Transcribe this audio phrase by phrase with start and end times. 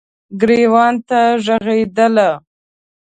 [0.39, 2.29] ګریوان ته ږغیدله